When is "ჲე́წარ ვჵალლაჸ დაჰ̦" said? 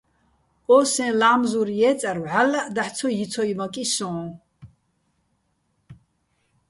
1.79-2.91